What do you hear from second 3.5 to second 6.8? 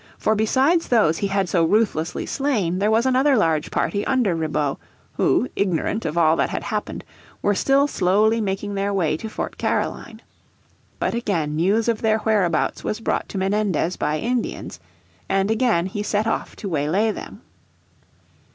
party under Ribaut, who, ignorant of all that had